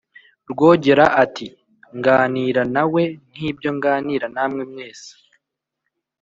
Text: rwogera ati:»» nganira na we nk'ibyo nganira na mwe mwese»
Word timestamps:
rwogera 0.51 1.05
ati:»» 1.23 1.47
nganira 1.97 2.61
na 2.75 2.83
we 2.93 3.03
nk'ibyo 3.33 3.69
nganira 3.77 4.25
na 4.35 4.43
mwe 4.51 4.63
mwese» 4.71 5.11